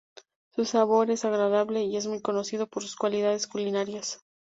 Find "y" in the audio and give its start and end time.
1.83-1.95